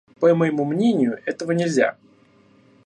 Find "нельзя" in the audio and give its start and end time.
1.51-1.95